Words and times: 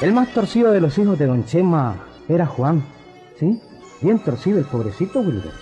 El 0.00 0.12
más 0.12 0.28
torcido 0.34 0.72
de 0.72 0.80
los 0.80 0.98
hijos 0.98 1.16
de 1.18 1.26
don 1.26 1.44
Chema 1.44 1.94
era 2.28 2.46
Juan, 2.46 2.82
¿sí? 3.38 3.60
Bien 4.02 4.18
torcido 4.18 4.58
el 4.58 4.64
pobrecito 4.64 5.20
Wilberto. 5.20 5.52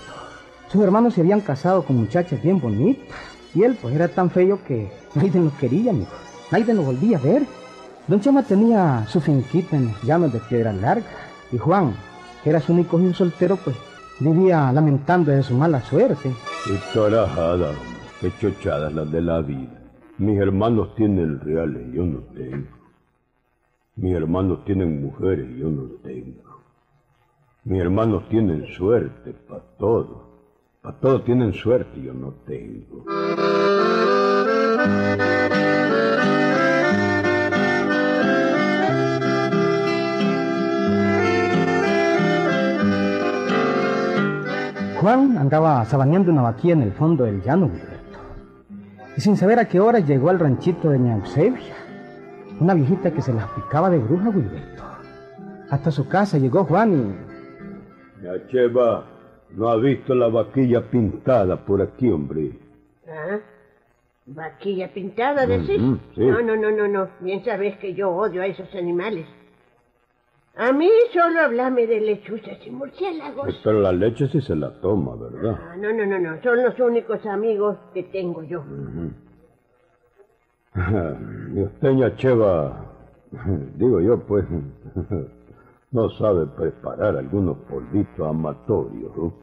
Sus 0.69 0.83
hermanos 0.83 1.13
se 1.13 1.21
habían 1.21 1.43
casado 1.43 1.85
con 1.85 1.97
muchachas 1.97 2.43
bien 2.43 2.59
bonitas 2.59 3.07
y 3.55 3.63
él 3.63 3.77
pues 3.81 3.95
era 3.95 4.09
tan 4.09 4.31
feo 4.31 4.59
que 4.67 4.91
nadie 5.15 5.39
lo 5.39 5.55
quería, 5.59 5.93
mijo. 5.93 6.11
Nadie 6.51 6.73
lo 6.73 6.83
volvía 6.83 7.19
a 7.19 7.21
ver. 7.21 7.43
Don 8.09 8.21
Chema 8.21 8.43
tenía 8.43 9.05
su 9.07 9.21
finquita 9.21 9.77
en 9.77 9.95
llanos 10.03 10.33
de 10.33 10.41
Piedra 10.41 10.73
Larga 10.73 11.07
y 11.53 11.59
Juan, 11.59 11.95
que 12.43 12.51
era 12.51 12.61
su 12.61 12.73
único 12.73 12.99
hijo 12.99 13.13
soltero, 13.13 13.57
pues 13.57 13.77
vivía 14.19 14.73
lamentando 14.73 15.31
de 15.31 15.43
su 15.43 15.55
mala 15.55 15.83
suerte. 15.83 16.33
Qué 16.65 16.79
carajada, 16.95 17.73
qué 18.21 18.33
chochadas 18.41 18.95
las 18.95 19.13
de 19.13 19.21
la 19.21 19.43
vida. 19.43 19.79
Mis 20.17 20.39
hermanos 20.41 20.95
tienen 20.97 21.39
reales, 21.41 21.83
yo 21.93 22.05
no 22.05 22.21
tengo. 22.35 22.82
Mis 23.95 24.15
hermanos 24.15 24.65
tienen 24.65 25.03
mujeres, 25.03 25.47
yo 25.59 25.69
no 25.69 25.83
tengo. 26.03 26.63
Mis 27.65 27.81
hermanos 27.81 28.27
tienen 28.31 28.67
suerte 28.67 29.35
para 29.35 29.61
todo. 29.79 30.33
Para 30.81 30.99
todo 30.99 31.23
tienen 31.23 31.53
suerte, 31.53 32.01
yo 32.01 32.15
no 32.15 32.33
tengo. 32.47 33.05
Juan 45.01 45.37
andaba 45.37 45.85
sabaneando 45.85 46.33
una 46.33 46.43
vaquilla 46.43 46.75
en 46.75 46.83
el 46.83 46.93
fondo 46.93 47.25
del 47.25 47.43
llano, 47.43 47.67
Wilberto. 47.67 48.19
Y 49.19 49.21
sin 49.21 49.37
saber 49.37 49.59
a 49.59 49.69
qué 49.69 49.81
hora 49.81 49.99
llegó 49.99 50.31
al 50.31 50.39
ranchito 50.39 50.89
de 50.89 50.99
Ña 50.99 51.17
Eusebia, 51.19 51.82
una 52.63 52.75
viejita 52.75 53.13
que 53.13 53.21
se 53.21 53.33
las 53.33 53.49
picaba 53.51 53.91
de 53.91 53.99
bruja, 53.99 54.31
Wilberto. 54.31 54.83
Hasta 55.71 55.91
su 55.91 56.09
casa 56.09 56.39
llegó 56.39 56.65
Juan 56.65 56.93
y... 58.21 58.25
Ya, 58.25 58.47
Cheva, 58.49 59.05
no 59.51 59.69
ha 59.69 59.77
visto 59.77 60.15
la 60.15 60.29
vaquilla 60.29 60.83
pintada 60.89 61.57
por 61.57 61.83
aquí, 61.83 62.09
hombre. 62.11 62.53
¿Ah? 63.09 63.39
¿Vaquilla 64.27 64.93
pintada, 64.95 65.47
decís? 65.47 65.81
Ujú, 65.81 65.99
sí. 66.15 66.25
No, 66.25 66.41
no, 66.41 66.55
no, 66.55 66.71
no, 66.71 66.87
no. 66.87 67.09
Bien 67.21 67.45
sabes 67.45 67.77
que 67.79 67.95
yo 67.95 68.11
odio 68.11 68.43
a 68.43 68.47
esos 68.47 68.73
animales. 68.75 69.27
A 70.55 70.71
mí 70.73 70.89
solo 71.13 71.41
hablame 71.41 71.87
de 71.87 72.01
lechuzas 72.01 72.59
y 72.65 72.71
murciélagos. 72.71 73.61
Pero 73.65 73.81
la 73.81 73.91
leche 73.91 74.29
sí 74.29 74.41
se 74.41 74.55
la 74.55 74.71
toma, 74.81 75.17
¿verdad? 75.17 75.59
Ah, 75.61 75.77
no, 75.77 75.93
no, 75.93 76.07
no, 76.07 76.19
no. 76.19 76.41
Son 76.43 76.63
los 76.63 76.79
únicos 76.79 77.25
amigos 77.27 77.79
que 77.95 78.05
tengo 78.05 78.43
yo. 78.45 78.63
Y 80.75 81.63
usted, 81.63 81.91
ña 81.93 82.17
Cheva, 82.17 82.87
digo 83.77 84.01
yo, 84.01 84.19
pues, 84.21 84.45
no 85.91 86.09
sabe 86.11 86.47
preparar 86.47 87.17
algunos 87.17 87.59
polvitos 87.69 88.27
amatorios, 88.27 89.15
¿no? 89.17 89.35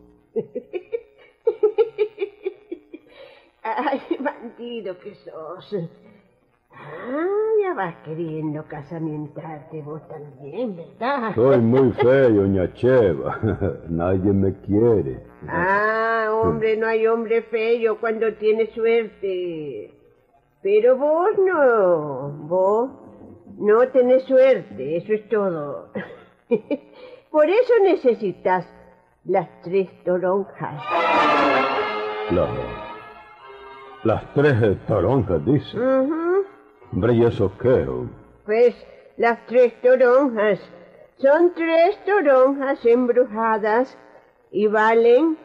Ay, 3.64 4.02
bandido 4.20 4.98
que 5.00 5.14
sos. 5.16 5.76
Ah, 6.72 7.28
ya 7.62 7.74
vas 7.74 7.96
queriendo 8.06 8.64
casamientarte 8.68 9.82
vos 9.82 10.02
también, 10.08 10.78
¿verdad? 10.78 11.36
Soy 11.36 11.60
muy 11.60 11.92
feo, 11.92 12.48
ña 12.48 12.74
Cheva. 12.74 13.38
Nadie 13.90 14.32
me 14.34 14.54
quiere. 14.62 15.24
Ah, 15.48 16.30
hombre, 16.42 16.78
no 16.78 16.88
hay 16.88 17.06
hombre 17.06 17.44
feo 17.44 18.00
cuando 18.00 18.34
tiene 18.36 18.68
suerte. 18.68 19.99
Pero 20.62 20.98
vos 20.98 21.30
no, 21.38 22.30
vos 22.48 22.90
no 23.58 23.88
tenés 23.90 24.24
suerte, 24.24 24.98
eso 24.98 25.14
es 25.14 25.30
todo. 25.30 25.90
Por 27.32 27.50
eso 27.50 27.74
necesitas 27.84 28.68
las 29.26 29.48
tres 29.62 29.88
toronjas. 30.04 30.84
La- 32.32 32.48
las 34.04 34.34
tres 34.34 34.78
toronjas, 34.88 35.46
dice. 35.46 35.78
Hombre, 36.92 37.14
¿y 37.14 37.24
eso 37.26 37.52
qué? 37.62 37.86
Pues 38.46 38.76
las 39.18 39.46
tres 39.46 39.80
toronjas 39.82 40.60
son 41.18 41.54
tres 41.54 41.98
toronjas 42.06 42.84
embrujadas 42.86 43.98
y 44.52 44.68
valen 44.68 45.38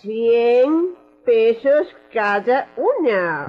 100 0.00 0.94
pesos 1.24 1.88
cada 2.12 2.68
una. 2.76 3.48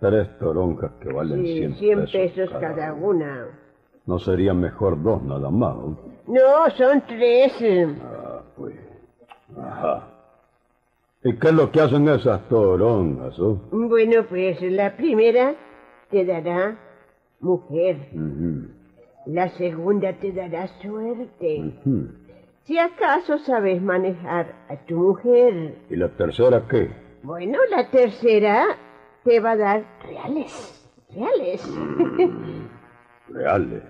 Tres 0.00 0.38
toronjas 0.38 0.92
que 1.00 1.12
valen 1.12 1.44
Sí, 1.44 1.58
100, 1.74 1.74
100 1.76 2.06
pesos 2.06 2.50
cada 2.58 2.94
una. 2.94 3.46
¿No 4.06 4.18
sería 4.18 4.54
mejor 4.54 5.02
dos 5.02 5.22
nada 5.22 5.50
más? 5.50 5.76
¿no? 5.76 5.98
No, 6.26 6.70
son 6.76 7.02
tres. 7.06 7.52
Ah, 8.02 8.40
pues. 8.56 8.74
Ajá. 9.58 10.06
¿Y 11.22 11.36
qué 11.36 11.48
es 11.48 11.54
lo 11.54 11.70
que 11.70 11.80
hacen 11.80 12.08
esas 12.08 12.48
toronjas? 12.48 13.38
oh? 13.38 13.60
Bueno, 13.70 14.24
pues 14.28 14.60
la 14.62 14.96
primera 14.96 15.54
te 16.10 16.24
dará 16.24 16.78
mujer. 17.40 17.96
La 19.26 19.48
segunda 19.50 20.14
te 20.14 20.32
dará 20.32 20.66
suerte. 20.80 21.74
Si 22.64 22.78
acaso 22.78 23.38
sabes 23.38 23.82
manejar 23.82 24.54
a 24.68 24.76
tu 24.86 24.96
mujer. 24.96 25.74
¿Y 25.90 25.96
la 25.96 26.08
tercera 26.08 26.66
qué? 26.70 26.90
Bueno, 27.22 27.58
la 27.70 27.90
tercera 27.90 28.64
te 29.24 29.40
va 29.40 29.52
a 29.52 29.56
dar 29.56 29.84
reales. 30.02 30.88
Reales. 31.14 31.68
Reales. 33.28 33.82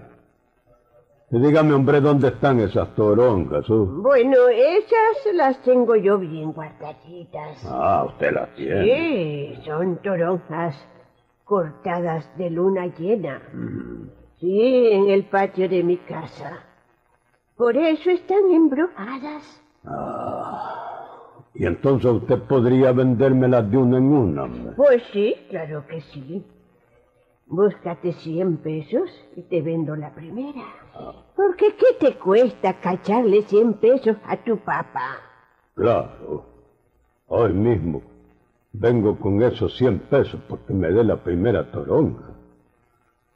Y 1.33 1.39
dígame, 1.39 1.75
hombre, 1.75 2.01
¿dónde 2.01 2.29
están 2.29 2.59
esas 2.59 2.93
toronjas? 2.97 3.69
oh? 3.71 3.87
bueno, 3.87 4.49
esas 4.49 5.35
las 5.35 5.63
tengo 5.63 5.95
yo 5.95 6.19
bien 6.19 6.53
guardaditas. 6.53 7.65
Ah, 7.67 8.05
usted 8.09 8.33
las 8.33 8.53
tiene. 8.57 8.85
Sí, 8.85 9.63
son 9.65 9.97
toronjas 9.99 10.77
cortadas 11.45 12.37
de 12.37 12.51
luna 12.51 12.87
llena. 12.87 13.43
Sí, 14.41 14.89
en 14.91 15.11
el 15.11 15.25
patio 15.27 15.69
de 15.69 15.85
mi 15.85 15.99
casa. 15.99 16.65
Por 17.57 17.77
eso 17.77 18.11
están 18.11 18.51
embrujadas. 18.51 19.63
Y 21.55 21.66
entonces 21.66 22.11
usted 22.11 22.38
podría 22.43 22.93
vendérmelas 22.93 23.71
de 23.71 23.77
una 23.77 23.99
en 23.99 24.05
una. 24.05 24.44
hombre. 24.44 24.72
Pues 24.77 25.03
sí, 25.12 25.34
claro 25.49 25.84
que 25.88 26.00
sí. 26.00 26.44
Búscate 27.47 28.12
100 28.12 28.59
pesos 28.59 29.11
y 29.34 29.43
te 29.43 29.60
vendo 29.60 29.97
la 29.97 30.15
primera. 30.15 30.62
Porque 31.34 31.75
¿qué 31.77 31.97
te 31.99 32.16
cuesta 32.16 32.78
cacharle 32.81 33.43
100 33.43 33.75
pesos 33.75 34.16
a 34.25 34.37
tu 34.37 34.56
papá? 34.59 35.16
Claro. 35.75 36.47
Hoy 37.27 37.53
mismo 37.53 38.03
vengo 38.72 39.19
con 39.19 39.43
esos 39.43 39.77
100 39.77 39.99
pesos 40.10 40.41
porque 40.49 40.72
me 40.72 40.93
dé 40.93 41.03
la 41.03 41.16
primera 41.16 41.71
toronja. 41.72 42.31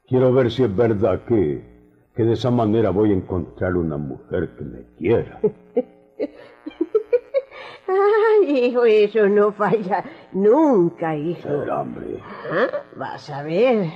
Quiero 0.07 0.33
ver 0.33 0.51
si 0.53 0.63
es 0.63 0.77
verdad 0.77 1.25
que, 1.25 1.65
que 2.15 2.23
de 2.25 2.35
esa 2.35 2.53
manera 2.53 2.91
voy 2.91 3.11
a 3.11 3.15
encontrar 3.15 3.75
una 3.77 3.97
mujer 3.97 4.51
que 4.57 4.65
me 4.65 4.83
quiera. 4.97 5.41
Ay, 7.87 8.67
hijo, 8.67 8.85
eso 8.85 9.29
no 9.29 9.53
falla 9.53 10.05
nunca, 10.33 11.15
hijo. 11.17 11.43
Pero, 11.49 11.81
hombre, 11.81 12.19
Ah, 12.51 12.69
Vas 12.97 13.29
a 13.31 13.43
ver. 13.43 13.87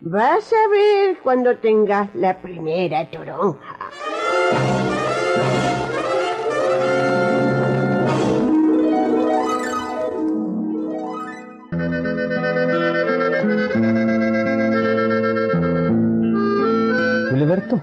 Vas 0.00 0.50
a 0.52 0.68
ver 0.70 1.18
cuando 1.22 1.58
tengas 1.58 2.14
la 2.14 2.38
primera 2.40 3.08
toronja. 3.10 3.76
Filiberto, 17.30 17.80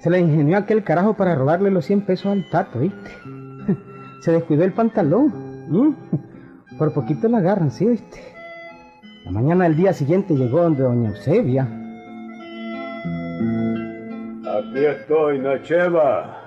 se 0.00 0.10
le 0.10 0.20
ingenió 0.20 0.58
aquel 0.58 0.84
carajo 0.84 1.14
para 1.14 1.34
robarle 1.34 1.70
los 1.70 1.84
100 1.84 2.02
pesos 2.02 2.26
al 2.26 2.48
tato, 2.48 2.78
¿viste? 2.78 3.10
Se 4.20 4.32
descuidó 4.32 4.64
el 4.64 4.72
pantalón. 4.72 5.32
¿m? 5.70 5.94
Por 6.78 6.92
poquito 6.92 7.28
la 7.28 7.38
agarran, 7.38 7.70
¿sí, 7.70 7.86
viste? 7.86 8.20
La 9.24 9.30
mañana 9.30 9.64
del 9.64 9.76
día 9.76 9.92
siguiente 9.92 10.34
llegó 10.34 10.62
donde 10.62 10.82
doña 10.82 11.10
Eusebia. 11.10 11.68
aquí 14.58 14.84
estoy, 14.84 15.38
Nacheva. 15.38 16.42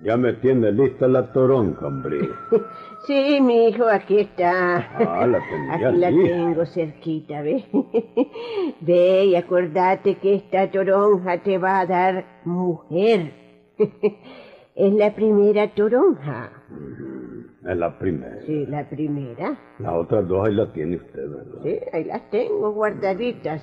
Ya 0.00 0.16
me 0.16 0.32
tiene 0.34 0.70
lista 0.70 1.08
la 1.08 1.32
toronja, 1.32 1.86
hombre. 1.86 2.28
Sí, 3.06 3.40
mi 3.40 3.68
hijo, 3.68 3.86
aquí 3.88 4.18
está. 4.18 4.76
Ah, 4.98 5.26
la 5.26 5.38
tenía 5.38 5.74
Aquí 5.88 5.98
la 5.98 6.10
lista. 6.10 6.36
tengo 6.36 6.66
cerquita, 6.66 7.42
¿ves? 7.42 7.64
Ve 8.80 9.24
y 9.26 9.34
acordate 9.36 10.16
que 10.16 10.34
esta 10.34 10.70
toronja 10.70 11.38
te 11.38 11.56
va 11.58 11.80
a 11.80 11.86
dar 11.86 12.24
mujer. 12.44 13.32
Es 14.78 14.94
la 14.94 15.12
primera 15.12 15.74
toronja. 15.74 16.52
Es 17.68 17.76
la 17.76 17.98
primera. 17.98 18.40
Sí, 18.46 18.64
la 18.66 18.88
primera. 18.88 19.58
Las 19.80 19.92
otras 19.92 20.28
dos 20.28 20.46
ahí 20.46 20.54
las 20.54 20.72
tiene 20.72 20.98
usted, 20.98 21.28
¿verdad? 21.28 21.62
Sí, 21.64 21.80
ahí 21.92 22.04
las 22.04 22.30
tengo 22.30 22.70
guardaditas. 22.70 23.60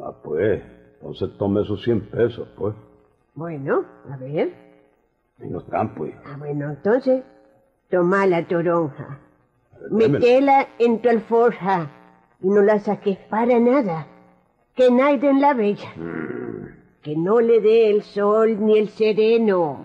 Va 0.00 0.22
pues, 0.22 0.62
entonces 0.94 1.36
tome 1.38 1.62
esos 1.62 1.82
100 1.82 2.02
pesos, 2.02 2.48
pues. 2.56 2.72
Bueno, 3.34 3.84
a 4.08 4.16
ver. 4.16 4.52
Y 5.42 5.48
no 5.48 5.58
están, 5.58 5.92
pues. 5.96 6.14
Ah, 6.24 6.36
bueno, 6.38 6.70
entonces, 6.70 7.24
toma 7.90 8.26
la 8.26 8.46
toronja. 8.46 9.18
Metela 9.90 10.68
en 10.78 11.02
tu 11.02 11.08
alforja 11.08 11.90
y 12.40 12.48
no 12.48 12.62
la 12.62 12.78
saques 12.78 13.18
para 13.28 13.58
nada. 13.58 14.06
Que 14.76 14.88
nadie 14.92 15.34
la 15.34 15.52
bella. 15.52 15.88
Que 17.04 17.14
no 17.14 17.38
le 17.38 17.60
dé 17.60 17.90
el 17.90 18.02
sol 18.02 18.56
ni 18.64 18.78
el 18.78 18.88
sereno. 18.88 19.84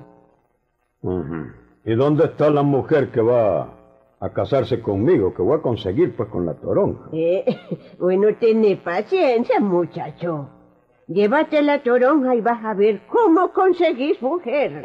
¿Y 1.84 1.94
dónde 1.94 2.24
está 2.24 2.50
la 2.50 2.64
mujer 2.64 3.12
que 3.12 3.20
va 3.20 3.74
a 4.22 4.34
casarse 4.34 4.82
conmigo, 4.82 5.34
que 5.34 5.42
voy 5.42 5.58
a 5.58 5.62
conseguir, 5.62 6.16
pues, 6.16 6.30
con 6.30 6.46
la 6.46 6.54
toronja? 6.54 7.10
Eh, 7.12 7.44
bueno, 8.00 8.30
tené 8.40 8.78
paciencia, 8.78 9.60
muchacho. 9.60 10.48
Llévate 11.08 11.62
la 11.62 11.84
toronja 11.84 12.36
y 12.36 12.42
vas 12.42 12.64
a 12.64 12.74
ver 12.74 13.02
cómo 13.08 13.52
conseguís 13.52 14.22
mujer. 14.22 14.82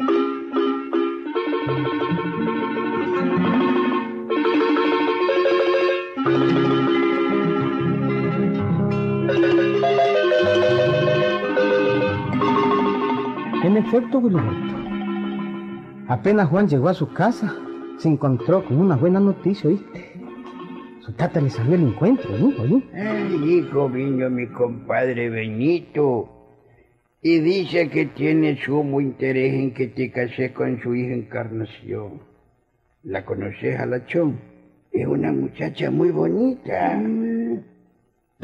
Efecto, 13.87 14.19
Wiliberto. 14.19 14.75
Apenas 16.07 16.49
Juan 16.49 16.67
llegó 16.67 16.89
a 16.89 16.93
su 16.93 17.11
casa, 17.13 17.55
se 17.97 18.09
encontró 18.09 18.63
con 18.65 18.77
una 18.77 18.95
buena 18.95 19.19
noticia, 19.19 19.69
¿oíste? 19.69 20.13
Su 21.01 21.13
tata 21.13 21.39
le 21.39 21.49
salió 21.49 21.75
el 21.75 21.83
encuentro, 21.83 22.29
¿no? 22.37 22.47
¿Oí? 22.61 22.83
Ay, 22.93 23.59
hijo, 23.59 23.89
vino 23.89 24.29
mi 24.29 24.47
compadre 24.47 25.29
Benito 25.29 26.29
y 27.21 27.39
dice 27.39 27.89
que 27.89 28.05
tiene 28.05 28.57
sumo 28.57 29.01
interés 29.01 29.53
en 29.53 29.73
que 29.73 29.87
te 29.87 30.11
cases 30.11 30.51
con 30.51 30.79
su 30.81 30.95
hija 30.95 31.13
Encarnación. 31.13 32.21
¿La 33.03 33.23
conoces 33.23 33.79
a 33.79 33.85
la 33.85 34.05
Chón? 34.05 34.39
Es 34.91 35.05
una 35.07 35.31
muchacha 35.31 35.91
muy 35.91 36.09
bonita. 36.09 36.99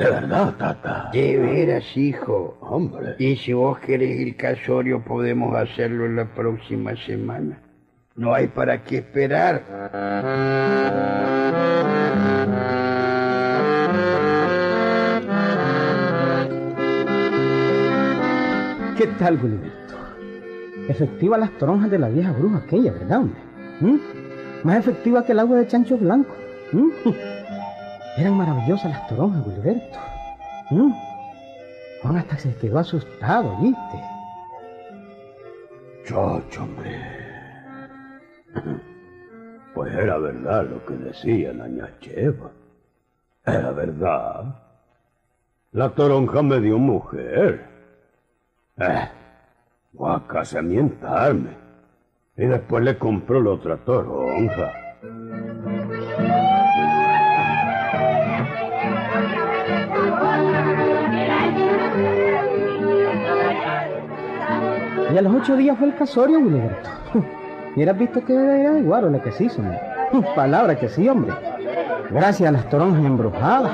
De 0.02 0.10
verdad, 0.10 0.56
tata. 0.58 1.10
De 1.14 1.38
veras, 1.38 1.96
hijo. 1.96 2.58
Hombre. 2.62 3.16
Y 3.20 3.36
si 3.36 3.54
vos 3.54 3.78
querés 3.80 4.20
el 4.20 4.36
casorio, 4.36 5.04
podemos 5.04 5.56
hacerlo 5.56 6.08
la 6.08 6.26
próxima 6.26 6.96
semana. 6.96 7.62
No 8.16 8.34
hay 8.34 8.48
para 8.48 8.84
qué 8.84 8.98
esperar. 8.98 9.62
¿Qué 18.98 19.08
tal, 19.20 19.40
Wiliberto? 19.42 19.96
Efectiva 20.88 21.38
las 21.38 21.52
toronjas 21.60 21.92
de 21.92 22.00
la 22.00 22.10
vieja 22.10 22.32
bruja 22.32 22.58
aquella, 22.58 22.92
¿verdad, 22.92 23.20
hombre? 23.20 23.40
¿Mm? 23.82 23.98
Más 24.64 24.78
efectiva 24.78 25.24
que 25.24 25.34
el 25.34 25.40
agua 25.40 25.58
de 25.58 25.68
chancho 25.68 25.96
blanco. 25.98 26.34
¿Mm? 26.72 26.90
Eran 28.18 28.38
maravillosas 28.38 28.92
las 28.92 29.08
toronjas, 29.08 29.46
Wiliberto. 29.48 30.00
¿Mm? 30.70 30.92
Juan 32.02 32.18
hasta 32.18 32.38
se 32.38 32.56
quedó 32.56 32.80
asustado, 32.80 33.58
¿viste? 33.58 34.04
Chocho, 36.06 36.64
hombre. 36.64 37.00
Pues 39.74 39.94
era 39.94 40.18
verdad 40.18 40.66
lo 40.66 40.86
que 40.86 40.96
decía 40.96 41.54
la 41.54 41.68
ñacheva. 41.68 42.52
Era 43.46 43.72
verdad. 43.72 44.56
La 45.72 45.90
toronja 45.92 46.42
me 46.42 46.60
dio 46.60 46.78
mujer. 46.78 47.66
Eh, 48.78 49.10
voy 49.94 50.16
a 50.16 50.28
casamientarme. 50.28 51.56
Y 52.36 52.46
después 52.46 52.84
le 52.84 52.98
compró 52.98 53.42
la 53.42 53.52
otra 53.52 53.78
toronja. 53.78 54.81
Y 65.14 65.18
a 65.18 65.22
los 65.22 65.34
ocho 65.36 65.56
días 65.58 65.78
fue 65.78 65.88
el 65.88 65.96
casorio, 65.96 66.40
Wiliberto. 66.40 66.90
Y 67.76 67.82
eras 67.82 67.98
visto 67.98 68.24
que 68.24 68.34
era 68.34 68.72
de 68.72 68.82
guaro 68.82 69.10
la 69.10 69.22
que 69.22 69.32
se 69.32 69.46
hizo. 69.46 69.62
Palabra 70.36 70.78
que 70.78 70.90
sí, 70.90 71.08
hombre. 71.08 71.34
Gracias 72.10 72.50
a 72.50 72.52
las 72.52 72.70
toronjas 72.70 73.04
embrujadas. 73.04 73.72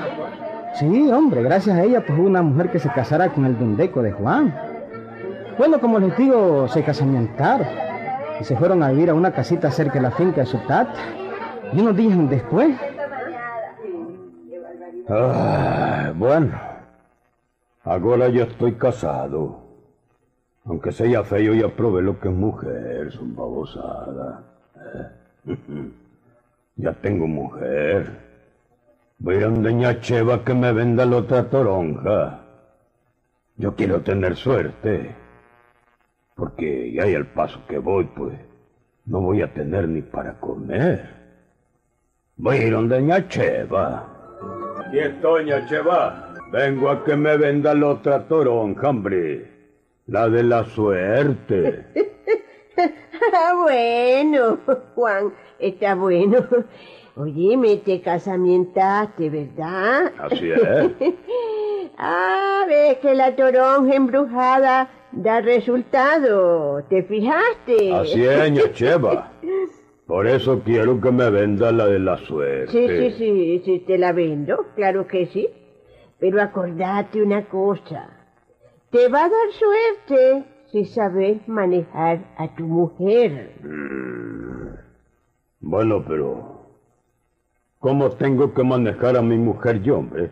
Sí, 0.75 1.11
hombre, 1.11 1.41
gracias 1.41 1.75
a 1.75 1.83
ella, 1.83 2.03
pues 2.05 2.17
una 2.19 2.41
mujer 2.41 2.71
que 2.71 2.79
se 2.79 2.89
casara 2.89 3.29
con 3.29 3.45
el 3.45 3.57
dundeco 3.57 4.01
de 4.01 4.11
Juan. 4.11 4.53
Bueno, 5.57 5.79
como 5.79 5.97
les 5.99 6.15
digo, 6.17 6.67
se 6.67 6.83
casamientaron. 6.83 7.67
Y 8.39 8.43
se 8.43 8.55
fueron 8.55 8.83
a 8.83 8.91
vivir 8.91 9.09
a 9.09 9.15
una 9.15 9.31
casita 9.31 9.71
cerca 9.71 9.95
de 9.95 10.01
la 10.01 10.11
finca 10.11 10.41
de 10.41 10.45
su 10.45 10.57
tata. 10.59 10.93
Y 11.73 11.79
unos 11.79 11.95
días 11.97 12.17
después, 12.29 12.75
Ah, 15.09 16.11
bueno. 16.15 16.51
Ahora 17.83 18.27
ya 18.27 18.43
estoy 18.43 18.73
casado. 18.73 19.66
Aunque 20.67 20.91
sea 20.91 21.23
feo, 21.23 21.53
ya 21.53 21.69
probé 21.69 22.01
lo 22.01 22.19
que 22.19 22.27
es 22.27 22.33
mujer, 22.33 23.11
son 23.11 23.35
babosada. 23.35 24.43
Eh. 25.45 25.55
Ya 26.79 26.93
tengo 26.93 27.25
mujer. 27.25 28.11
Voy 29.17 29.33
a 29.33 29.37
ir 29.39 29.43
a 29.45 29.47
donde 29.47 29.73
Ñacheva 29.73 30.45
que 30.45 30.53
me 30.53 30.71
venda 30.71 31.07
la 31.07 31.17
otra 31.17 31.49
toronja. 31.49 32.41
Yo 33.55 33.75
quiero 33.75 34.01
tener 34.01 34.35
suerte. 34.35 35.15
Porque 36.35 36.91
ya 36.91 37.05
hay 37.05 37.15
el 37.15 37.25
paso 37.25 37.61
que 37.67 37.79
voy, 37.79 38.03
pues, 38.15 38.37
no 39.07 39.21
voy 39.21 39.41
a 39.41 39.51
tener 39.51 39.89
ni 39.89 40.03
para 40.03 40.39
comer. 40.39 41.09
Voy 42.35 42.57
a 42.57 42.63
ir 42.67 42.73
donde 42.73 43.01
Ñacheva. 43.01 44.05
Aquí 44.85 44.99
estoy, 44.99 45.45
Ñacheva. 45.45 46.35
Vengo 46.51 46.91
a 46.91 47.03
que 47.03 47.15
me 47.15 47.37
venda 47.37 47.73
la 47.73 47.87
otra 47.87 48.27
toronja, 48.27 48.87
hombre. 48.87 49.56
La 50.07 50.29
de 50.29 50.43
la 50.43 50.65
suerte. 50.65 51.85
Ah, 53.33 53.53
bueno, 53.63 54.59
Juan, 54.93 55.33
está 55.57 55.95
bueno. 55.95 56.45
Oye, 57.15 57.81
te 57.83 57.99
casamientaste, 57.99 59.29
¿verdad? 59.29 60.13
Así 60.19 60.51
es. 60.51 60.91
Ah, 61.97 62.65
ves 62.67 62.99
que 62.99 63.15
la 63.15 63.35
toronja 63.35 63.95
embrujada 63.95 64.91
da 65.11 65.41
resultado. 65.41 66.83
¿Te 66.87 67.01
fijaste? 67.01 67.91
Así 67.91 68.23
es, 68.23 68.51
Ñacheva. 68.51 69.31
Por 70.05 70.27
eso 70.27 70.61
quiero 70.63 71.01
que 71.01 71.11
me 71.11 71.31
venda 71.31 71.71
la 71.71 71.87
de 71.87 71.97
la 71.97 72.17
suerte. 72.17 72.71
Sí, 72.71 72.87
sí, 72.87 73.11
sí, 73.17 73.61
sí, 73.65 73.79
te 73.79 73.97
la 73.97 74.11
vendo, 74.13 74.67
claro 74.75 75.07
que 75.07 75.25
sí. 75.25 75.49
Pero 76.19 76.39
acordate 76.39 77.19
una 77.23 77.45
cosa. 77.45 78.16
Te 78.89 79.09
va 79.09 79.25
a 79.25 79.29
dar 79.29 79.51
suerte 79.51 80.45
si 80.71 80.85
sabes 80.85 81.45
manejar 81.47 82.19
a 82.37 82.55
tu 82.55 82.63
mujer. 82.63 83.53
Bueno, 85.59 86.05
pero... 86.07 86.57
¿Cómo 87.79 88.09
tengo 88.11 88.53
que 88.53 88.63
manejar 88.63 89.17
a 89.17 89.21
mi 89.21 89.37
mujer 89.37 89.81
yo, 89.81 89.97
hombre? 89.97 90.31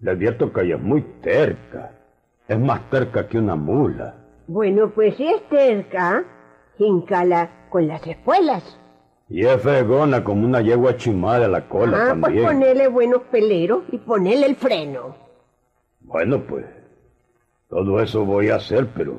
Le 0.00 0.12
advierto 0.12 0.52
que 0.52 0.62
ella 0.62 0.76
es 0.76 0.82
muy 0.82 1.02
terca. 1.20 1.92
Es 2.46 2.58
más 2.58 2.88
terca 2.90 3.26
que 3.28 3.38
una 3.38 3.56
mula. 3.56 4.14
Bueno, 4.46 4.90
pues 4.90 5.16
si 5.16 5.26
es 5.26 5.42
terca, 5.48 6.24
híncala 6.78 7.68
con 7.70 7.88
las 7.88 8.06
espuelas. 8.06 8.78
Y 9.28 9.44
es 9.44 9.60
fregona 9.60 10.22
como 10.22 10.46
una 10.46 10.60
yegua 10.60 10.96
chimada 10.96 11.46
a 11.46 11.48
la 11.48 11.68
cola 11.68 12.04
ah, 12.04 12.08
también. 12.08 12.44
pues 12.44 12.54
ponele 12.54 12.88
buenos 12.88 13.22
peleros 13.30 13.82
y 13.90 13.98
ponele 13.98 14.46
el 14.46 14.56
freno. 14.56 15.16
Bueno, 16.00 16.40
pues... 16.46 16.81
Todo 17.72 18.02
eso 18.02 18.26
voy 18.26 18.50
a 18.50 18.56
hacer, 18.56 18.88
pero... 18.94 19.18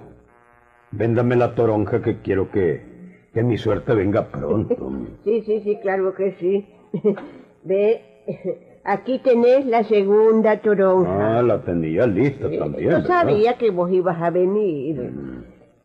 Véndame 0.91 1.36
la 1.36 1.55
toronja 1.55 2.03
que 2.03 2.22
quiero 2.22 2.51
que... 2.51 2.93
Que 3.33 3.41
mi 3.41 3.57
suerte 3.57 3.95
venga 3.95 4.27
pronto. 4.27 4.75
Sí, 5.24 5.41
sí, 5.41 5.62
sí, 5.63 5.79
claro 5.81 6.13
que 6.13 6.33
sí. 6.33 6.67
Ve, 7.63 8.03
aquí 8.83 9.17
tenés 9.24 9.65
la 9.65 9.83
segunda 9.86 10.62
toronja. 10.62 11.39
Ah, 11.39 11.41
la 11.41 11.63
tenía 11.63 12.05
lista 12.05 12.43
también. 12.43 12.83
Yo 12.83 12.89
¿verdad? 12.98 13.07
sabía 13.07 13.57
que 13.57 13.72
vos 13.72 13.91
ibas 13.91 14.22
a 14.22 14.29
venir. 14.29 15.12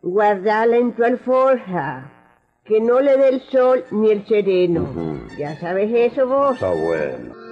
Guardala 0.03 0.77
en 0.77 0.93
tu 0.93 1.05
alforja. 1.05 2.13
Que 2.67 2.83
no 2.83 3.01
le 3.01 3.17
dé 3.17 3.29
el 3.31 3.41
sol 3.41 3.85
ni 3.93 4.11
el 4.11 4.27
sereno. 4.27 4.87
Ya 5.39 5.57
sabes 5.57 5.91
eso 5.91 6.29
vos. 6.29 6.57
Está 6.57 6.69
bueno. 6.69 7.48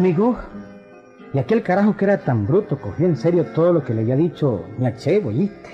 Amigo, 0.00 0.38
y 1.34 1.38
aquel 1.38 1.62
carajo 1.62 1.94
que 1.94 2.06
era 2.06 2.24
tan 2.24 2.46
bruto 2.46 2.80
cogió 2.80 3.06
en 3.06 3.16
serio 3.16 3.44
todo 3.54 3.74
lo 3.74 3.84
que 3.84 3.92
le 3.92 4.00
había 4.00 4.16
dicho 4.16 4.64
Ñachevo, 4.78 5.28
¿oíste? 5.28 5.70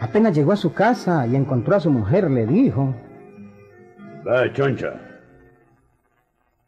Apenas 0.00 0.34
llegó 0.34 0.52
a 0.52 0.56
su 0.56 0.72
casa 0.72 1.26
y 1.26 1.34
encontró 1.34 1.74
a 1.74 1.80
su 1.80 1.90
mujer, 1.90 2.30
le 2.30 2.46
dijo, 2.46 2.94
Ve, 4.24 4.52
choncha. 4.52 4.92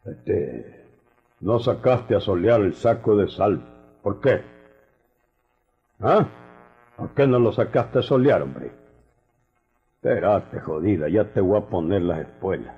Este, 0.05 0.85
no 1.39 1.59
sacaste 1.59 2.15
a 2.15 2.19
solear 2.19 2.59
el 2.61 2.73
saco 2.73 3.15
de 3.15 3.29
sal. 3.29 3.61
¿Por 4.03 4.19
qué? 4.19 4.41
¿Ah? 6.01 6.27
¿Por 6.97 7.09
qué 7.11 7.25
no 7.25 7.39
lo 7.39 7.53
sacaste 7.53 7.99
a 7.99 8.01
solear, 8.01 8.41
hombre? 8.41 8.71
Espérate, 9.95 10.59
jodida, 10.59 11.07
ya 11.07 11.23
te 11.23 11.39
voy 11.39 11.57
a 11.57 11.65
poner 11.65 12.01
las 12.01 12.19
espuelas. 12.19 12.75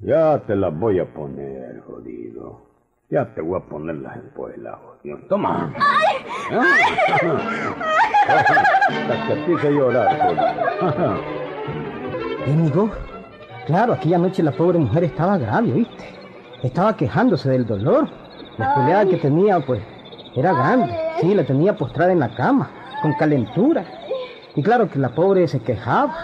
Ya 0.00 0.38
te 0.46 0.54
las 0.54 0.78
voy 0.78 1.00
a 1.00 1.12
poner, 1.12 1.82
jodido. 1.84 2.60
Ya 3.10 3.34
te 3.34 3.40
voy 3.40 3.58
a 3.58 3.64
poner 3.64 3.96
las 3.96 4.16
espuelas, 4.16 4.76
jodido. 4.76 5.18
Toma. 5.28 5.74
Hasta 8.28 9.26
que 9.26 9.34
te 9.34 9.52
hice 9.52 9.72
llorar, 9.72 10.20
jodido. 10.20 11.18
¿Y 12.46 12.50
amigo? 12.52 12.90
Claro, 13.66 13.94
aquella 13.94 14.18
noche 14.18 14.42
la 14.42 14.52
pobre 14.52 14.78
mujer 14.78 15.02
estaba 15.02 15.36
grave, 15.36 15.72
¿viste? 15.72 16.04
Estaba 16.62 16.96
quejándose 16.96 17.50
del 17.50 17.66
dolor. 17.66 18.08
La 18.56 18.68
espoleada 18.68 19.06
que 19.06 19.16
tenía, 19.16 19.58
pues, 19.60 19.82
era 20.36 20.52
grande. 20.52 20.96
Sí, 21.20 21.34
la 21.34 21.44
tenía 21.44 21.76
postrada 21.76 22.12
en 22.12 22.20
la 22.20 22.34
cama, 22.36 22.70
con 23.02 23.14
calentura. 23.14 23.84
Y 24.54 24.62
claro 24.62 24.88
que 24.88 25.00
la 25.00 25.08
pobre 25.08 25.48
se 25.48 25.60
quejaba. 25.60 26.14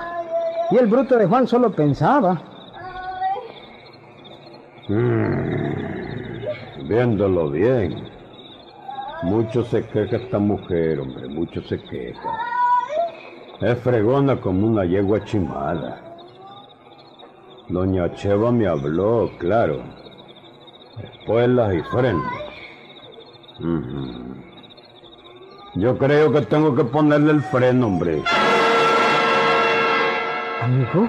Y 0.71 0.77
el 0.77 0.87
bruto 0.87 1.19
de 1.19 1.27
Juan 1.27 1.49
solo 1.49 1.73
pensaba. 1.73 2.54
Mm, 4.89 6.45
viéndolo 6.89 7.51
bien. 7.51 8.05
Mucho 9.23 9.65
se 9.65 9.87
queja 9.87 10.17
esta 10.17 10.39
mujer, 10.39 11.01
hombre, 11.01 11.27
mucho 11.29 11.63
se 11.63 11.81
queja. 11.81 12.31
Es 13.63 13.79
fregona 13.79 14.39
como 14.41 14.67
una 14.67 14.85
yegua 14.85 15.25
chimada. 15.25 16.01
Doña 17.71 18.13
Cheva 18.15 18.53
me 18.53 18.67
habló, 18.67 19.31
claro. 19.39 19.81
Espuelas 21.03 21.75
y 21.75 21.81
frenos. 21.85 22.33
Yo 25.77 25.97
creo 25.97 26.31
que 26.31 26.43
tengo 26.43 26.75
que 26.75 26.85
ponerle 26.85 27.33
el 27.33 27.41
freno, 27.41 27.87
hombre. 27.87 28.23
Amigo, 30.61 31.09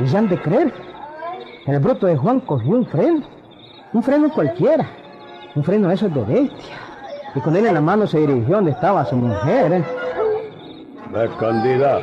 y 0.00 0.04
ya 0.04 0.18
han 0.18 0.28
de 0.28 0.38
creer. 0.38 0.89
El 1.66 1.78
bruto 1.78 2.06
de 2.06 2.16
Juan 2.16 2.40
cogió 2.40 2.76
un 2.76 2.86
freno. 2.86 3.22
Un 3.92 4.02
freno 4.02 4.30
cualquiera. 4.32 4.86
Un 5.54 5.64
freno 5.64 5.88
de 5.88 5.94
esos 5.94 6.12
de 6.14 6.22
bestia. 6.22 6.76
Y 7.34 7.40
con 7.40 7.54
él 7.56 7.66
en 7.66 7.74
la 7.74 7.80
mano 7.80 8.06
se 8.06 8.18
dirigió 8.18 8.56
donde 8.56 8.70
estaba 8.72 9.04
su 9.04 9.16
mujer. 9.16 9.72
¿eh? 9.72 9.84
Ve, 11.12 11.28
Candida, 11.38 12.00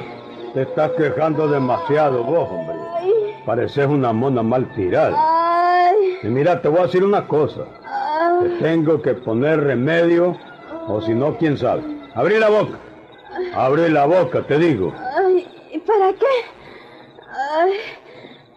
te 0.54 0.62
estás 0.64 0.92
quejando 0.92 1.48
demasiado 1.48 2.24
vos, 2.24 2.50
hombre. 2.50 2.76
Pareces 3.46 3.88
una 3.88 4.12
mona 4.14 4.44
mal 4.44 4.72
tirada. 4.74 5.18
Y 6.24 6.28
mira, 6.28 6.62
te 6.62 6.68
voy 6.68 6.80
a 6.80 6.84
decir 6.84 7.04
una 7.04 7.28
cosa. 7.28 7.62
Te 8.42 8.50
tengo 8.60 9.02
que 9.02 9.14
poner 9.14 9.62
remedio, 9.64 10.36
o 10.88 11.02
si 11.02 11.14
no, 11.14 11.38
quién 11.38 11.58
sabe. 11.58 11.82
Abrí 12.14 12.38
la 12.38 12.50
boca. 12.50 12.78
Abrí 13.56 13.90
la 13.90 14.06
boca, 14.06 14.42
te 14.46 14.58
digo. 14.58 14.94
ay, 15.18 15.48
¿y 15.74 15.80
¿para 15.80 16.12
qué? 16.14 16.26
Ay, 17.60 17.72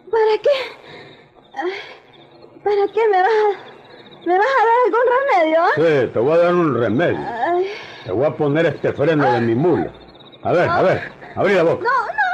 ¿para 0.09 0.37
qué? 0.41 0.49
Ay, 1.55 1.71
¿Para 2.63 2.87
qué 2.93 3.01
me 3.09 3.21
vas 3.21 3.31
a, 3.31 4.27
me 4.27 4.37
vas 4.37 4.47
a 4.47 4.65
dar 4.65 4.77
algún 4.85 5.05
remedio? 5.17 5.59
ah? 5.61 5.69
Sí, 5.75 6.00
te 6.11 6.19
voy 6.19 6.33
a 6.33 6.37
dar 6.37 6.53
un 6.53 6.79
remedio. 6.79 7.19
Te 8.05 8.11
voy 8.11 8.25
a 8.25 8.31
poner 8.31 8.65
este 8.65 8.93
freno 8.93 9.31
de 9.31 9.41
mi 9.41 9.55
mula. 9.55 9.91
A 10.43 10.51
ver, 10.51 10.69
a 10.69 10.81
ver, 10.81 11.11
abrí 11.35 11.53
la 11.53 11.63
boca. 11.63 11.87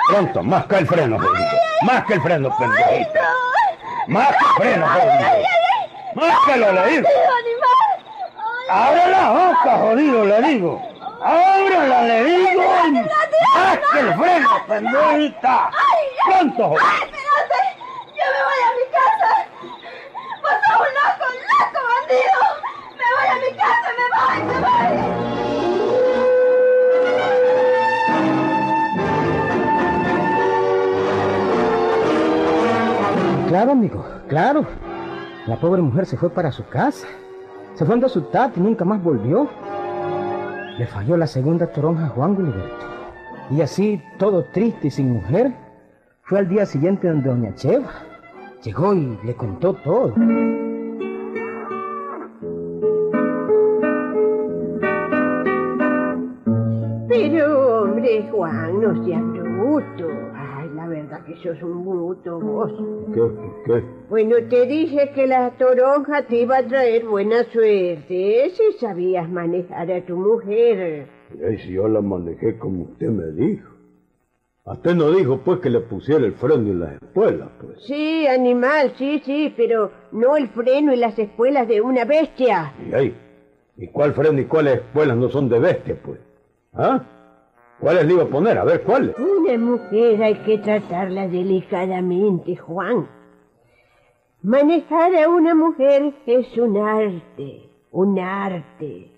Pronto, 0.10 0.44
más 0.44 0.66
que 0.66 0.78
el 0.78 0.88
freno. 0.88 1.18
Más 1.82 2.06
que 2.06 2.14
el 2.14 2.22
freno, 2.22 2.58
pendejita. 2.58 3.30
Más 4.08 4.30
que 4.30 4.46
el 4.46 4.52
freno. 4.62 4.86
Más 6.16 6.36
que 6.46 6.58
lo 6.58 6.72
le 6.72 6.88
digo. 6.88 7.10
¡Abre 8.70 9.12
la 9.12 9.30
boca, 9.30 9.78
jodido, 9.78 10.26
le 10.26 10.42
digo! 10.42 10.82
¡Ábrela, 11.24 12.04
le 12.04 12.24
digo! 12.26 12.64
¡Más 13.56 13.80
que 13.94 14.00
el 14.00 14.14
freno, 14.16 14.50
pendejita! 14.68 15.70
¡Pronto, 16.26 16.70
jodido! 16.70 17.17
Claro. 34.28 34.66
La 35.46 35.60
pobre 35.60 35.82
mujer 35.82 36.06
se 36.06 36.18
fue 36.18 36.30
para 36.30 36.52
su 36.52 36.66
casa. 36.68 37.08
Se 37.76 37.86
fue 37.86 38.04
a 38.04 38.10
su 38.10 38.22
tata 38.24 38.54
y 38.60 38.62
nunca 38.62 38.84
más 38.86 39.02
volvió. 39.04 39.48
Le 40.78 40.88
falló 40.88 41.16
la 41.16 41.28
segunda 41.28 41.68
toronja 41.68 42.08
a 42.08 42.10
Juan 42.10 42.36
Gilberto. 42.36 42.86
Y 43.52 43.62
así, 43.62 44.02
todo 44.18 44.46
triste 44.52 44.88
y 44.88 44.92
sin 44.92 45.12
mujer, 45.12 45.54
fue 46.24 46.40
al 46.40 46.50
día 46.50 46.66
siguiente 46.66 47.08
donde 47.08 47.30
doña 47.30 47.56
Cheva. 47.56 47.92
Llegó 48.64 48.94
y 48.94 49.18
le 49.24 49.36
contó 49.36 49.74
todo. 49.76 50.14
Pero, 57.08 57.82
hombre, 57.84 58.28
Juan, 58.32 58.82
no 58.82 59.06
seas 59.06 59.24
bruto. 59.24 60.08
Que 61.26 61.36
sos 61.38 61.62
un 61.64 61.86
bruto 61.86 62.40
vos. 62.40 62.72
¿Qué? 63.14 63.22
¿Qué? 63.66 63.84
Bueno, 64.10 64.36
te 64.50 64.66
dije 64.66 65.12
que 65.14 65.28
la 65.28 65.52
toronja 65.58 66.24
te 66.28 66.38
iba 66.38 66.58
a 66.58 66.68
traer 66.68 67.06
buena 67.06 67.44
suerte 67.46 68.52
si 68.52 68.78
sabías 68.80 69.30
manejar 69.30 69.92
a 69.92 70.06
tu 70.06 70.16
mujer. 70.16 71.08
Y 71.34 71.58
si 71.58 71.74
yo 71.74 71.88
la 71.88 72.02
manejé 72.02 72.58
como 72.58 72.84
usted 72.84 73.10
me 73.10 73.32
dijo. 73.32 73.78
A 74.66 74.74
usted 74.74 74.96
no 74.96 75.12
dijo, 75.12 75.40
pues, 75.46 75.60
que 75.60 75.70
le 75.70 75.80
pusiera 75.80 76.26
el 76.26 76.34
freno 76.34 76.70
en 76.70 76.80
las 76.82 77.02
espuelas, 77.02 77.48
pues. 77.62 77.82
Sí, 77.86 78.28
animal, 78.28 78.94
sí, 78.98 79.22
sí, 79.24 79.54
pero 79.56 79.92
no 80.12 80.36
el 80.36 80.50
freno 80.50 80.94
y 80.94 80.98
las 80.98 81.18
espuelas 81.18 81.70
de 81.70 81.80
una 81.80 82.04
bestia. 82.04 82.74
Y 82.90 82.94
ahí, 82.94 83.16
¿y 83.78 83.88
cuál 83.88 84.14
freno 84.14 84.42
y 84.42 84.46
cuáles 84.46 84.76
espuelas 84.76 85.16
no 85.16 85.30
son 85.30 85.48
de 85.48 85.60
bestia, 85.60 85.98
pues? 86.04 86.20
¿Ah? 86.74 87.02
¿Cuáles 87.80 88.06
le 88.06 88.14
iba 88.14 88.24
a 88.24 88.28
poner? 88.28 88.58
A 88.58 88.64
ver, 88.64 88.84
¿cuáles? 88.84 89.16
Una 89.20 89.58
mujer 89.58 90.24
hay 90.24 90.36
que 90.44 90.58
tratarla 90.58 91.28
delicadamente, 91.28 92.56
Juan. 92.56 93.08
Manejar 94.42 95.16
a 95.16 95.30
una 95.30 95.54
mujer 95.54 96.14
es 96.26 96.58
un 96.58 96.78
arte, 96.78 97.70
un 97.92 98.20
arte. 98.20 99.12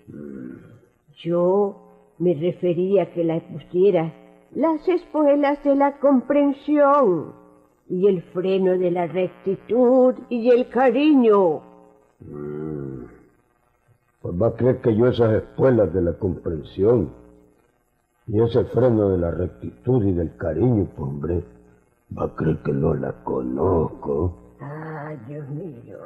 Yo 1.22 1.76
me 2.18 2.34
refería 2.34 3.04
a 3.04 3.06
que 3.06 3.24
la 3.24 3.40
pusiera 3.40 4.12
las 4.54 4.86
espuelas 4.88 5.62
de 5.64 5.76
la 5.76 5.98
comprensión 5.98 7.32
y 7.88 8.08
el 8.08 8.22
freno 8.32 8.76
de 8.76 8.90
la 8.90 9.06
rectitud 9.06 10.14
y 10.28 10.50
el 10.50 10.68
cariño. 10.68 11.62
Pues 14.20 14.34
va 14.40 14.48
a 14.48 14.54
creer 14.54 14.80
que 14.80 14.94
yo 14.94 15.06
esas 15.06 15.32
espuelas 15.34 15.92
de 15.94 16.02
la 16.02 16.12
comprensión 16.14 17.10
y 18.32 18.40
ese 18.40 18.64
freno 18.66 19.08
de 19.08 19.18
la 19.18 19.32
rectitud 19.32 20.04
y 20.04 20.12
del 20.12 20.36
cariño, 20.36 20.86
pues 20.96 21.08
hombre, 21.08 21.44
va 22.16 22.26
a 22.26 22.36
creer 22.36 22.58
que 22.58 22.72
no 22.72 22.94
la 22.94 23.12
conozco. 23.24 24.54
Ah, 24.60 25.14
Dios 25.26 25.48
mío. 25.48 25.98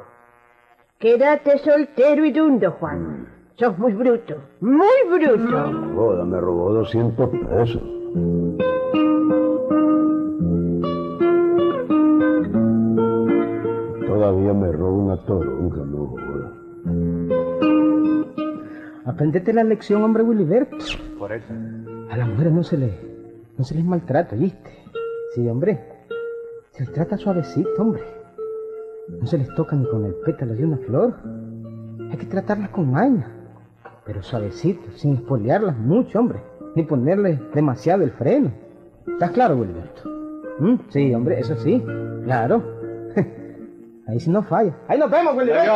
Quédate 0.97 1.59
soltero 1.59 2.25
y 2.25 2.31
dundo, 2.31 2.71
Juan. 2.79 3.27
Sos 3.57 3.77
muy 3.77 3.93
bruto, 3.93 4.37
muy 4.59 4.87
bruto. 5.07 5.71
Joda, 5.95 6.25
me 6.25 6.41
robó 6.41 6.73
200 6.73 7.29
pesos. 7.29 7.83
Todavía 14.07 14.53
me 14.53 14.71
roba 14.71 14.91
una 14.91 15.17
toronja, 15.25 15.85
no 15.85 16.07
joda. 16.07 16.51
Aprendete 19.05 19.53
la 19.53 19.63
lección, 19.63 20.03
hombre 20.03 20.23
Wiliberto. 20.23 20.77
Por 21.19 21.31
eso. 21.31 21.53
A 22.09 22.17
las 22.17 22.27
mujeres 22.27 22.53
no 22.53 22.63
se 22.63 22.77
les, 22.77 22.93
no 23.57 23.63
se 23.63 23.75
les 23.75 23.83
maltrata, 23.83 24.35
¿viste? 24.35 24.69
Sí, 25.33 25.47
hombre. 25.47 25.79
Se 26.71 26.83
les 26.83 26.93
trata 26.93 27.17
suavecito, 27.17 27.69
hombre. 27.79 28.03
No 29.19 29.25
se 29.25 29.37
les 29.37 29.53
toca 29.55 29.75
ni 29.75 29.85
con 29.85 30.05
el 30.05 30.13
pétalo 30.25 30.53
de 30.53 30.65
una 30.65 30.77
flor. 30.77 31.15
Hay 32.11 32.17
que 32.17 32.25
tratarlas 32.25 32.69
con 32.69 32.91
maña. 32.91 33.31
Pero 34.05 34.21
suavecito, 34.21 34.91
sin 34.91 35.15
espolearlas 35.15 35.77
mucho, 35.77 36.19
hombre. 36.19 36.41
Ni 36.75 36.83
ponerle 36.83 37.39
demasiado 37.53 38.03
el 38.03 38.11
freno. 38.11 38.51
¿Estás 39.07 39.31
claro, 39.31 39.55
Wilberto? 39.55 40.09
¿Mm? 40.59 40.75
Sí, 40.89 41.13
hombre, 41.13 41.39
eso 41.39 41.55
sí. 41.57 41.83
Claro. 42.23 42.63
Ahí 44.07 44.19
sí 44.19 44.29
no 44.29 44.43
falla. 44.43 44.75
Ahí 44.87 44.99
nos 44.99 45.09
vemos, 45.09 45.35
Wilberto. 45.35 45.71